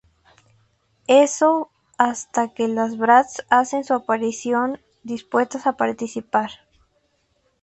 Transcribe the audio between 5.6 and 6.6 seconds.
a participar.